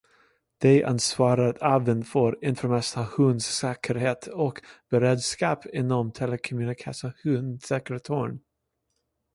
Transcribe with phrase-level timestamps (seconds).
[0.57, 8.39] De ansvarar även för informationssäkerhet och beredskap inom telekommunikationssektorn.